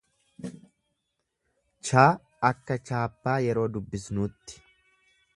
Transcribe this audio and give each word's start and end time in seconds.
ch 1.85 1.87
akka 2.49 2.77
chaappaa 2.87 3.39
yeroo 3.49 3.67
dubbisnuutti. 3.75 4.63